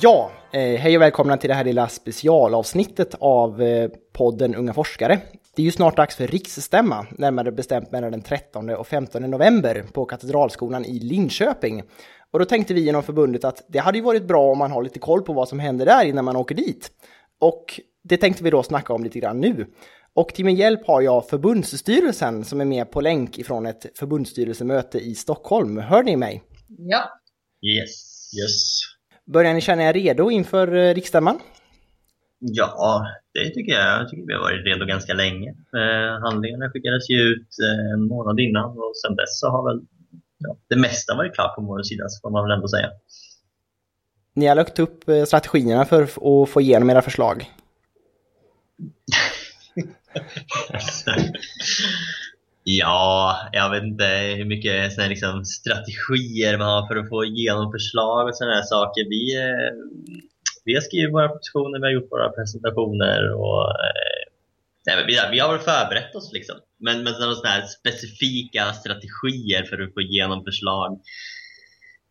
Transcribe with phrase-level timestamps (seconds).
[0.00, 5.20] Ja, eh, hej och välkomna till det här lilla specialavsnittet av eh, podden Unga forskare.
[5.54, 9.84] Det är ju snart dags för riksstämma, närmare bestämt mellan den 13 och 15 november
[9.92, 11.82] på Katedralskolan i Linköping.
[12.30, 14.82] Och då tänkte vi inom förbundet att det hade ju varit bra om man har
[14.82, 16.90] lite koll på vad som händer där innan man åker dit.
[17.40, 19.66] Och det tänkte vi då snacka om lite grann nu.
[20.14, 24.98] Och till min hjälp har jag förbundsstyrelsen som är med på länk ifrån ett förbundsstyrelsemöte
[24.98, 25.78] i Stockholm.
[25.78, 26.42] Hör ni mig?
[26.68, 27.20] Ja.
[27.62, 28.32] Yes.
[28.40, 28.95] Yes.
[29.26, 31.38] Börjar ni känna er redo inför eh, riksstämman?
[32.38, 34.00] Ja, det tycker jag.
[34.00, 35.50] Jag tycker vi har varit redo ganska länge.
[35.50, 39.80] Eh, handlingarna skickades ju ut eh, en månad innan och sedan dess så har väl
[40.38, 42.90] ja, det mesta varit klart på vår sida, så får man väl ändå säga.
[44.34, 47.44] Ni har lagt upp strategierna för att få igenom era förslag.
[52.68, 54.06] ja, jag vet inte
[54.36, 58.62] hur mycket såna liksom, strategier man har för att få igenom förslag och sådana här
[58.62, 59.04] saker.
[59.08, 59.72] Vi, eh,
[60.64, 64.22] vi har skrivit våra propositioner, vi har gjort våra presentationer och eh,
[64.86, 66.56] nej, vi, har, vi har väl förberett oss liksom.
[66.78, 71.00] Men, men sådana här specifika strategier för att få igenom förslag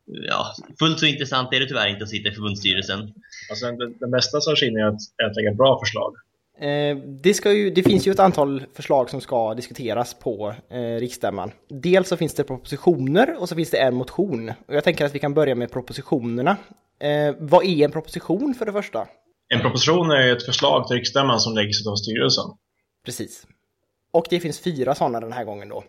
[0.05, 2.99] ja, fullt så intressant är det tyvärr inte att sitta i förbundsstyrelsen.
[3.49, 6.15] Alltså, det, det bästa strategin är att, är att lägga bra förslag.
[6.59, 10.79] Eh, det, ska ju, det finns ju ett antal förslag som ska diskuteras på eh,
[10.79, 11.51] riksstämman.
[11.69, 14.53] Dels så finns det propositioner och så finns det en motion.
[14.67, 16.57] Och jag tänker att vi kan börja med propositionerna.
[16.99, 19.07] Eh, vad är en proposition för det första?
[19.47, 22.45] En proposition är ett förslag till riksstämman som läggs av styrelsen.
[23.05, 23.47] Precis.
[24.11, 25.83] Och det finns fyra sådana den här gången då.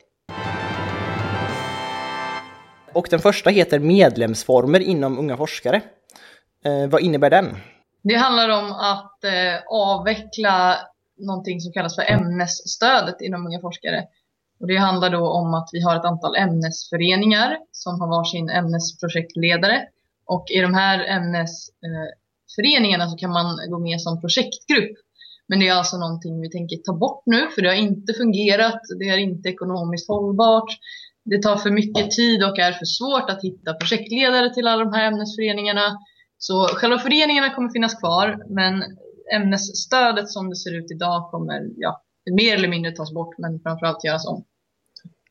[2.92, 5.82] Och den första heter medlemsformer inom Unga forskare.
[6.64, 7.56] Eh, vad innebär den?
[8.08, 10.76] Det handlar om att eh, avveckla
[11.18, 14.04] någonting som kallas för ämnesstödet inom Unga forskare.
[14.60, 19.82] Och det handlar då om att vi har ett antal ämnesföreningar som har varsin ämnesprojektledare.
[20.26, 24.96] Och i de här ämnesföreningarna eh, så kan man gå med som projektgrupp.
[25.48, 28.80] Men det är alltså någonting vi tänker ta bort nu för det har inte fungerat,
[28.98, 30.70] det är inte ekonomiskt hållbart.
[31.24, 34.92] Det tar för mycket tid och är för svårt att hitta projektledare till alla de
[34.92, 35.98] här ämnesföreningarna.
[36.38, 38.84] Så själva föreningarna kommer finnas kvar, men
[39.34, 44.04] ämnesstödet som det ser ut idag kommer ja, mer eller mindre tas bort, men framförallt
[44.04, 44.44] göras om.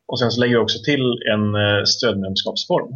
[0.06, 2.94] Och sen så lägger vi också till en eh, stödmedlemskapsform.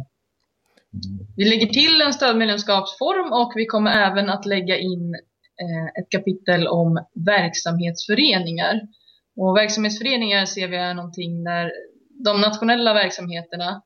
[1.35, 5.13] Vi lägger till en stödmedlemskapsform och vi kommer även att lägga in
[5.61, 8.81] eh, ett kapitel om verksamhetsföreningar.
[9.35, 11.71] Och verksamhetsföreningar ser vi är någonting där
[12.25, 13.81] de nationella verksamheterna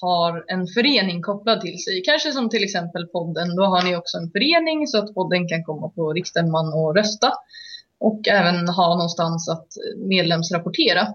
[0.00, 2.02] har en förening kopplad till sig.
[2.04, 3.56] Kanske som till exempel podden.
[3.56, 7.32] Då har ni också en förening så att podden kan komma på riksstämman och rösta.
[8.00, 11.06] Och även ha någonstans att medlemsrapportera.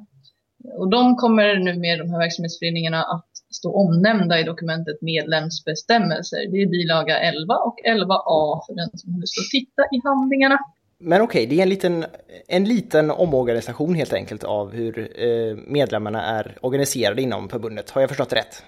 [0.77, 6.51] Och de kommer nu med de här verksamhetsföreningarna att stå omnämnda i dokumentet medlemsbestämmelser.
[6.51, 10.57] Det är bilaga 11 och 11a för den som har lust att titta i handlingarna.
[10.97, 12.05] Men okej, okay, det är en liten,
[12.47, 17.89] en liten omorganisation helt enkelt av hur eh, medlemmarna är organiserade inom förbundet.
[17.89, 18.63] Har jag förstått rätt?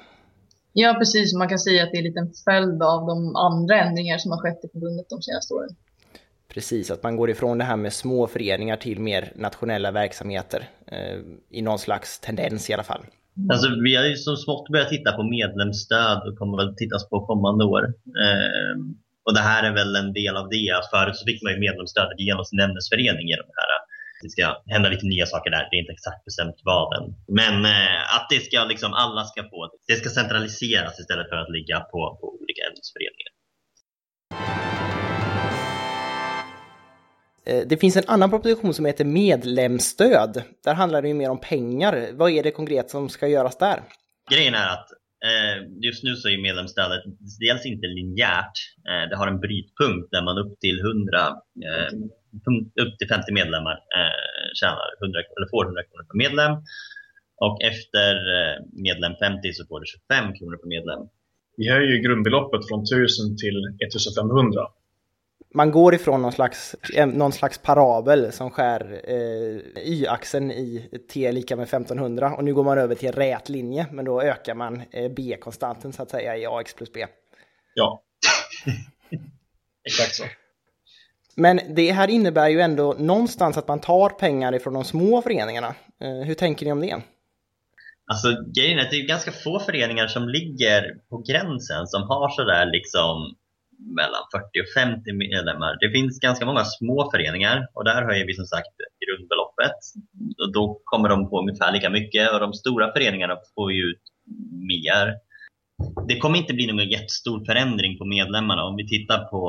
[0.79, 1.33] Ja, precis.
[1.33, 4.39] Man kan säga att det är en liten följd av de andra ändringar som har
[4.39, 5.69] skett i förbundet de senaste åren.
[6.53, 11.19] Precis, att man går ifrån det här med små föreningar till mer nationella verksamheter eh,
[11.49, 13.05] i någon slags tendens i alla fall.
[13.51, 17.25] Alltså, vi har ju som smått börjat titta på medlemsstöd och kommer väl tittas på
[17.25, 17.83] kommande år.
[18.23, 18.75] Eh,
[19.25, 20.71] och det här är väl en del av det.
[20.91, 23.66] Förut så fick man ju medlemsstödet genom sin ämnesförening genom det här.
[24.21, 25.67] Det ska hända lite nya saker där.
[25.71, 27.15] Det är inte exakt bestämt vad än.
[27.27, 29.69] Men eh, att det ska liksom alla ska få.
[29.87, 33.31] Det ska centraliseras istället för att ligga på, på olika ämnesföreningar.
[37.45, 40.43] Eh, det finns en annan proposition som heter medlemsstöd.
[40.63, 42.07] Där handlar det ju mer om pengar.
[42.13, 43.81] Vad är det konkret som ska göras där?
[44.31, 44.87] Grejen är att
[45.25, 47.03] Eh, just nu så är medlemsstödet
[47.39, 48.57] dels inte linjärt.
[48.89, 51.27] Eh, det har en brytpunkt där man upp till 100,
[51.69, 51.91] eh,
[52.81, 53.75] upp till 50 medlemmar
[54.59, 56.51] tjänar 100, eller får 100 kronor per medlem.
[57.45, 58.11] Och efter
[58.87, 61.01] medlem 50 så får du 25 kronor per medlem.
[61.57, 64.61] Vi höjer grundbeloppet från 1000 till 1500
[65.53, 66.75] man går ifrån någon slags,
[67.13, 72.63] någon slags parabel som skär eh, y-axeln i t lika med 1500 och nu går
[72.63, 76.45] man över till rät linje men då ökar man eh, b-konstanten så att säga i
[76.45, 77.05] ax plus b.
[77.73, 78.03] Ja,
[79.87, 80.23] exakt så.
[81.37, 85.75] Men det här innebär ju ändå någonstans att man tar pengar ifrån de små föreningarna.
[86.01, 87.01] Eh, hur tänker ni om det?
[88.11, 92.29] Alltså grejen är att det är ganska få föreningar som ligger på gränsen som har
[92.29, 93.35] sådär liksom
[93.99, 95.77] mellan 40 och 50 medlemmar.
[95.79, 99.77] Det finns ganska många små föreningar och där höjer vi som sagt grundbeloppet.
[100.43, 104.03] Och då kommer de på ungefär lika mycket och de stora föreningarna får ju ut
[104.73, 105.05] mer.
[106.07, 108.63] det kommer inte bli någon jättestor förändring på medlemmarna.
[108.63, 109.39] Om vi tittar på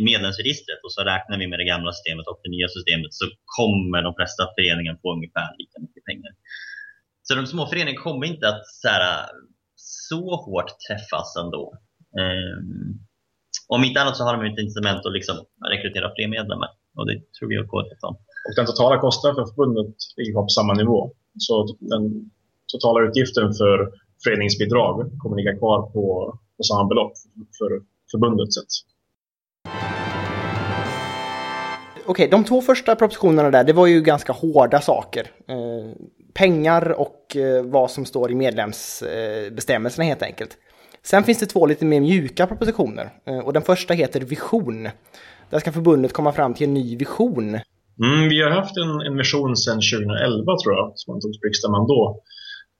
[0.00, 3.24] i medlemsregistret och så räknar vi med det gamla systemet och det nya systemet så
[3.58, 6.32] kommer de flesta föreningar få ungefär lika mycket pengar.
[7.26, 9.26] Så de små föreningarna kommer inte att så, här,
[9.76, 11.64] så hårt träffas ändå.
[12.22, 12.90] Um,
[13.74, 15.36] om inte annat så har de ett incitament att liksom
[15.74, 18.16] rekrytera fler medlemmar och det tror vi att KD om.
[18.46, 20.98] Och den totala kostnaden för förbundet ligger på samma nivå.
[21.46, 22.04] Så den
[22.72, 23.76] totala utgiften för
[24.24, 26.04] föreningsbidrag kommer ligga kvar på,
[26.56, 27.12] på samma belopp
[27.58, 27.70] för
[28.12, 28.72] förbundet sett.
[32.10, 35.26] Okej, de två första propositionerna där, det var ju ganska hårda saker.
[35.48, 35.90] Eh,
[36.34, 40.50] pengar och eh, vad som står i medlemsbestämmelserna helt enkelt.
[41.02, 44.88] Sen finns det två lite mer mjuka propositioner eh, och den första heter Vision.
[45.50, 47.48] Där ska förbundet komma fram till en ny vision.
[48.04, 51.86] Mm, vi har haft en, en vision sedan 2011 tror jag, som antogs på riksdagen
[51.86, 52.22] då.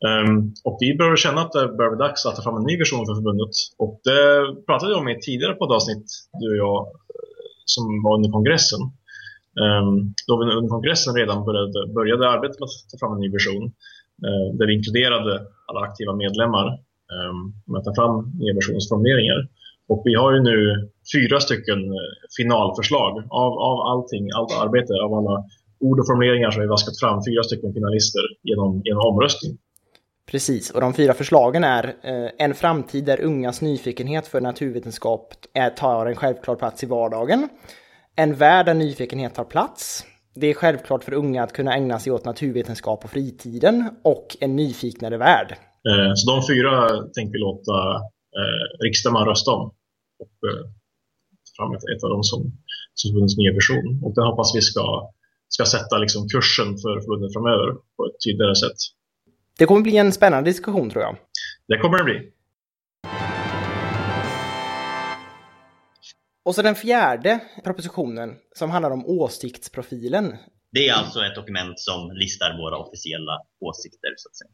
[0.09, 2.77] Um, och vi börjar känna att det börjar bli dags att ta fram en ny
[2.79, 3.55] vision för förbundet.
[3.79, 4.23] Och det
[4.67, 6.07] pratade jag om i ett tidigare poddavsnitt,
[6.41, 8.81] du och jag, eh, som var under kongressen.
[9.63, 13.31] Ehm, då vi under kongressen redan började, började arbetet med att ta fram en ny
[13.39, 13.65] version,
[14.27, 15.33] eh, där vi inkluderade
[15.69, 16.67] alla aktiva medlemmar
[17.15, 19.41] ehm, med att ta fram nya versionsformuleringar.
[19.93, 20.57] Och vi har ju nu
[21.15, 23.13] fyra stycken eh, finalförslag
[23.45, 25.45] av, av allting, allt arbete, av alla
[25.81, 29.53] ord och formuleringar som vi vaskat fram, fyra stycken finalister genom, genom omröstning.
[30.31, 35.71] Precis, och de fyra förslagen är eh, en framtid där ungas nyfikenhet för naturvetenskap är,
[35.71, 37.49] tar en självklar plats i vardagen.
[38.17, 40.05] En värld där nyfikenhet tar plats.
[40.35, 44.57] Det är självklart för unga att kunna ägna sig åt naturvetenskap på fritiden och en
[44.57, 45.51] nyfiknare värld.
[45.89, 47.97] Eh, så de fyra tänker vi låta
[48.39, 49.67] eh, riksdagen rösta om
[50.19, 50.67] och eh,
[51.57, 52.41] fram ett, av dem som,
[52.95, 54.01] som förbundets nya version.
[54.05, 55.11] Och den hoppas vi ska,
[55.49, 58.79] ska sätta liksom kursen för förbundet framöver på ett tydligare sätt.
[59.59, 61.17] Det kommer bli en spännande diskussion tror jag.
[61.69, 62.19] Det kommer det bli.
[66.51, 70.37] Och så den fjärde propositionen som handlar om åsiktsprofilen.
[70.73, 74.51] Det är alltså ett dokument som listar våra officiella åsikter så att säga.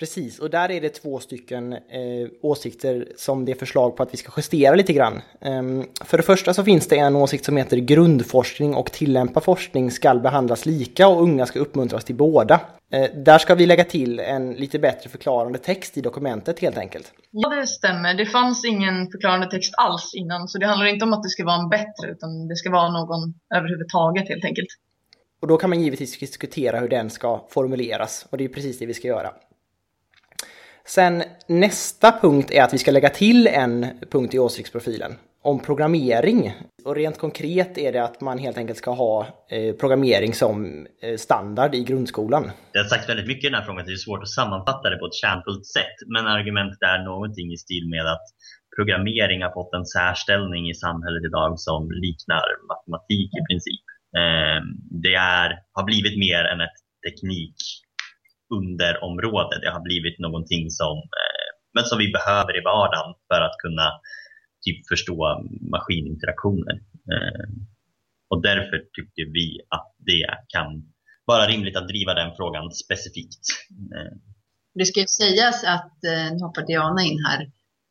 [0.00, 4.12] Precis, och där är det två stycken eh, åsikter som det är förslag på att
[4.12, 5.20] vi ska justera lite grann.
[5.40, 9.90] Um, för det första så finns det en åsikt som heter grundforskning och tillämpad forskning
[9.90, 12.60] ska behandlas lika och unga ska uppmuntras till båda.
[12.92, 17.12] Eh, där ska vi lägga till en lite bättre förklarande text i dokumentet helt enkelt.
[17.30, 18.14] Ja, det stämmer.
[18.14, 21.44] Det fanns ingen förklarande text alls innan, så det handlar inte om att det ska
[21.44, 24.68] vara en bättre, utan det ska vara någon överhuvudtaget helt enkelt.
[25.42, 28.86] Och då kan man givetvis diskutera hur den ska formuleras, och det är precis det
[28.86, 29.30] vi ska göra.
[30.94, 36.52] Sen nästa punkt är att vi ska lägga till en punkt i åsiktsprofilen om programmering.
[36.84, 41.16] Och rent konkret är det att man helt enkelt ska ha eh, programmering som eh,
[41.16, 42.50] standard i grundskolan.
[42.72, 44.96] Det har sagts väldigt mycket i den här frågan det är svårt att sammanfatta det
[44.96, 45.96] på ett kärnfullt sätt.
[46.14, 48.26] Men argumentet är någonting i stil med att
[48.76, 53.84] programmering har fått en särställning i samhället idag som liknar matematik i princip.
[54.20, 54.58] Eh,
[55.04, 57.56] det är, har blivit mer än ett teknik
[58.56, 59.60] underområde.
[59.62, 63.88] Det har blivit någonting som, eh, men som vi behöver i vardagen för att kunna
[64.64, 66.76] typ förstå maskininteraktioner.
[67.12, 67.46] Eh,
[68.30, 70.92] och därför tycker vi att det kan
[71.24, 73.44] vara rimligt att driva den frågan specifikt.
[73.96, 74.16] Eh.
[74.74, 77.40] Det ska ju sägas att, eh, nu hoppar Diana in här,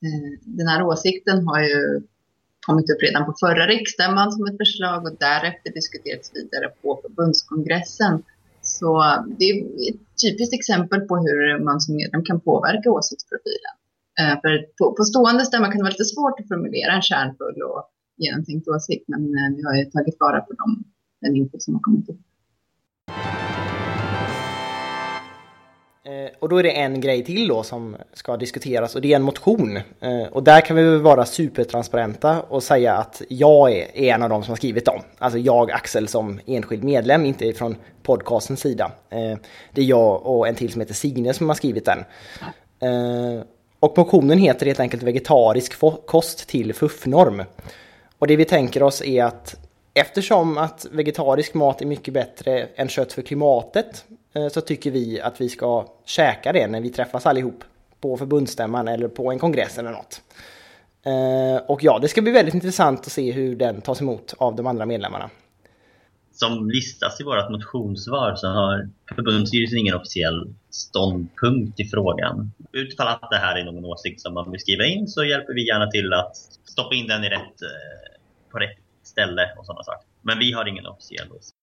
[0.05, 2.01] eh, den här åsikten har ju
[2.67, 8.23] kommit upp redan på förra riksstämman som ett förslag och därefter diskuterats vidare på förbundskongressen.
[8.69, 8.89] Så
[9.39, 9.55] det är
[9.89, 13.75] ett typiskt exempel på hur man som medlem kan påverka åsiktsprofilen.
[14.19, 17.61] Eh, för på, på stående stämma kan det vara lite svårt att formulera en kärnfull
[17.69, 17.81] och
[18.17, 20.83] genomtänkt åsikt, men eh, vi har ju tagit vara på dem,
[21.21, 22.21] den input som har kommit upp.
[26.03, 29.15] Eh, och då är det en grej till då som ska diskuteras och det är
[29.15, 29.77] en motion.
[29.77, 34.43] Eh, och där kan vi vara supertransparenta och säga att jag är en av dem
[34.43, 35.01] som har skrivit dem.
[35.17, 38.91] Alltså jag, Axel, som enskild medlem, inte från podcastens sida.
[39.09, 39.37] Eh,
[39.71, 42.03] det är jag och en till som heter Signe som har skrivit den.
[43.79, 47.43] Och motionen heter helt enkelt vegetarisk kost till FUF-norm.
[48.19, 49.55] Och det vi tänker oss är att
[49.93, 55.21] eftersom att vegetarisk mat är mycket bättre än kött för klimatet Eh, så tycker vi
[55.21, 57.63] att vi ska käka det när vi träffas allihop
[58.01, 60.21] på förbundsstämman eller på en kongress eller något.
[61.05, 64.55] Eh, och ja, det ska bli väldigt intressant att se hur den tas emot av
[64.55, 65.29] de andra medlemmarna.
[66.31, 72.51] Som listas i vårt motionssvar så har förbundsstyrelsen ingen officiell ståndpunkt i frågan.
[72.71, 75.67] Utifall att det här är någon åsikt som man vill skriva in så hjälper vi
[75.67, 78.19] gärna till att stoppa in den i rätt, eh,
[78.51, 80.07] på rätt ställe och sådana saker.
[80.21, 81.58] Men vi har ingen officiell åsikt.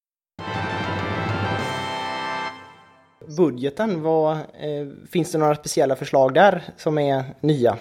[3.36, 7.78] Budgeten, vad, eh, finns det några speciella förslag där som är nya?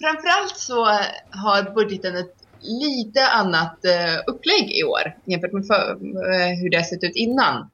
[0.00, 0.84] Framförallt så
[1.30, 5.90] har budgeten ett lite annat eh, upplägg i år jämfört med för,
[6.34, 7.70] eh, hur det har sett ut innan.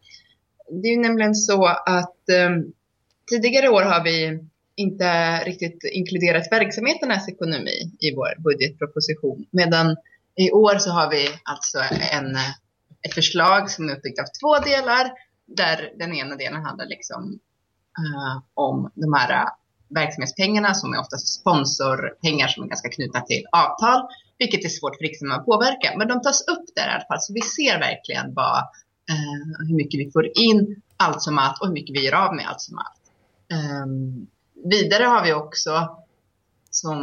[0.71, 2.51] Det är ju nämligen så att eh,
[3.31, 4.39] tidigare år har vi
[4.77, 9.47] inte riktigt inkluderat verksamheternas ekonomi i vår budgetproposition.
[9.51, 9.97] Medan
[10.37, 11.79] i år så har vi alltså
[12.13, 12.51] en, eh,
[13.03, 15.11] ett förslag som är uppbyggt av två delar.
[15.57, 17.39] Där den ena delen handlar liksom
[17.99, 19.49] uh, om de här eh,
[19.89, 25.03] verksamhetspengarna som är oftast sponsorpengar som är ganska knutna till avtal, vilket är svårt för
[25.03, 25.95] riksdagen att påverka.
[25.99, 28.59] Men de tas upp där i alla fall, så vi ser verkligen vad,
[29.11, 32.35] uh, hur mycket vi får in allt som allt och hur mycket vi gör av
[32.35, 33.03] med allt som allt.
[33.85, 34.27] Um,
[34.65, 35.97] vidare har vi också,
[36.71, 37.01] som,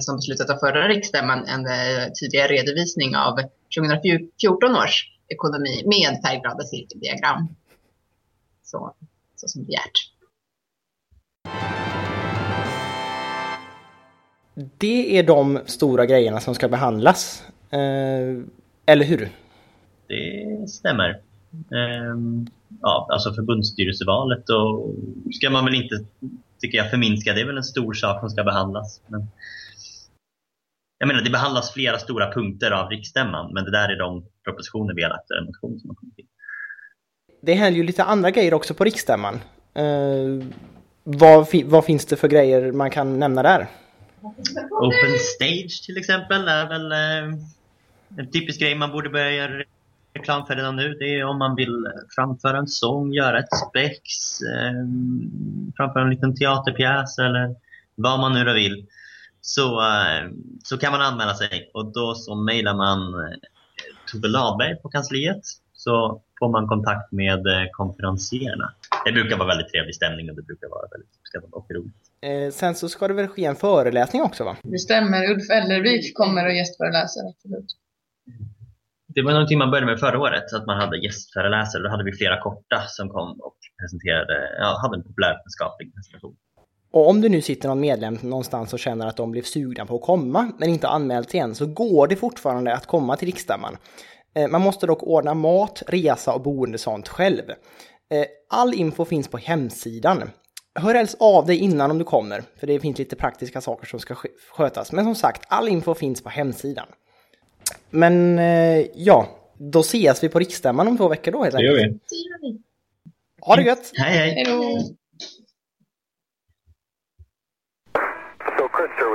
[0.00, 3.40] som beslutat av förra riksdagen en en tidigare redovisning av
[3.76, 7.48] 2014 års ekonomi med färgglada cirkeldiagram.
[8.62, 8.94] Så,
[9.36, 10.12] så som begärt.
[14.78, 17.44] Det är de stora grejerna som ska behandlas.
[17.70, 18.42] Eh,
[18.86, 19.28] eller hur?
[20.08, 21.20] Det stämmer.
[21.52, 22.46] Ehm,
[22.82, 24.94] ja, alltså förbundsstyrelsevalet och
[25.32, 25.94] ska man väl inte,
[26.60, 27.32] tycker jag, förminska.
[27.32, 29.00] Det är väl en stor sak som ska behandlas.
[29.06, 29.28] Men
[30.98, 34.94] jag menar, det behandlas flera stora punkter av riksstämman, men det där är de propositioner
[34.94, 36.26] vi har lagt, eller motioner som har kommit in.
[37.42, 39.34] Det händer ju lite andra grejer också på riksstämman.
[39.78, 40.44] Uh,
[41.04, 43.66] vad, vad, finns det för grejer man kan nämna där?
[44.70, 47.38] Open Stage till exempel är väl uh,
[48.18, 49.64] en typisk grej man borde börja göra
[50.16, 50.94] reklam för redan nu.
[50.94, 54.00] Det är om man vill framföra en sång, göra ett spex,
[54.40, 54.86] eh,
[55.76, 57.54] framföra en liten teaterpjäs eller
[57.94, 58.86] vad man nu då vill.
[59.54, 60.22] Så, eh,
[60.64, 63.36] så kan man anmäla sig och då så mejlar man eh,
[64.12, 68.72] Tove Ladberg på kansliet så får man kontakt med eh, konferenserna.
[69.04, 72.02] Det brukar vara väldigt trevlig stämning och det brukar vara väldigt uppskattat och roligt.
[72.20, 74.56] Eh, sen så ska det väl ske en föreläsning också va?
[74.62, 77.28] Det stämmer, Ulf Ellervik kommer och gästföreläser.
[77.28, 77.76] Absolut
[79.16, 81.82] det var någonting man började med förra året, att man hade gästföreläsare.
[81.82, 86.36] Då hade vi flera korta som kom och presenterade, ja, hade en populärvetenskaplig presentation.
[86.96, 89.96] Och om du nu sitter någon medlem någonstans och känner att de blev sugna på
[89.96, 93.76] att komma, men inte anmält igen, så går det fortfarande att komma till riksstämman.
[94.34, 97.50] Eh, man måste dock ordna mat, resa och boende sånt själv.
[98.10, 100.30] Eh, all info finns på hemsidan.
[100.74, 104.00] Hör helst av dig innan om du kommer, för det finns lite praktiska saker som
[104.00, 104.14] ska
[104.50, 104.92] skötas.
[104.92, 106.86] Men som sagt, all info finns på hemsidan.
[107.90, 111.72] Men eh, ja, då ses vi på riksstämman om två veckor då helt enkelt.
[112.10, 112.62] Det gör vi.
[113.40, 113.92] Ha det gött!
[113.94, 114.30] Hej hej!
[114.30, 114.96] Hejdå!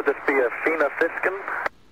[0.06, 1.71] This be a Fina Fiskin?